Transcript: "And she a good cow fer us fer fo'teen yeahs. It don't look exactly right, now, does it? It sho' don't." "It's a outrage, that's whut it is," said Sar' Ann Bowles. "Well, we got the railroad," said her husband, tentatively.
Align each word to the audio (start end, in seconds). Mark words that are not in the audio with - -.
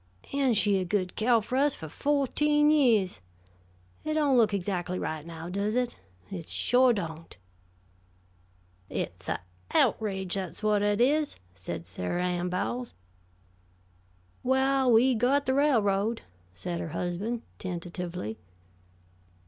"And 0.33 0.57
she 0.57 0.79
a 0.79 0.83
good 0.83 1.15
cow 1.15 1.41
fer 1.41 1.57
us 1.57 1.75
fer 1.75 1.87
fo'teen 1.87 2.71
yeahs. 2.71 3.21
It 4.03 4.15
don't 4.15 4.35
look 4.35 4.51
exactly 4.51 4.97
right, 4.97 5.23
now, 5.23 5.47
does 5.47 5.75
it? 5.75 5.95
It 6.31 6.49
sho' 6.49 6.91
don't." 6.91 7.37
"It's 8.89 9.29
a 9.29 9.41
outrage, 9.75 10.33
that's 10.33 10.61
whut 10.61 10.81
it 10.81 11.01
is," 11.01 11.35
said 11.53 11.85
Sar' 11.85 12.17
Ann 12.17 12.49
Bowles. 12.49 12.95
"Well, 14.41 14.91
we 14.91 15.13
got 15.13 15.45
the 15.45 15.53
railroad," 15.53 16.23
said 16.55 16.79
her 16.79 16.93
husband, 16.97 17.43
tentatively. 17.59 18.39